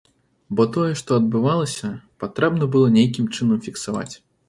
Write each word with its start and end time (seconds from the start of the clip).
Бо 0.59 0.63
тое, 0.77 0.87
што 1.01 1.19
адбывалася, 1.21 1.91
патрэбна 2.25 2.73
было 2.75 2.93
нейкім 2.99 3.33
чынам 3.35 3.65
фіксаваць. 3.71 4.13